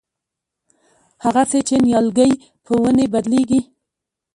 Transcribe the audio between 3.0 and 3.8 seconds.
بدلېږي.